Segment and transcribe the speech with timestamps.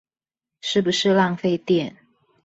[0.61, 1.95] 是不是浪費電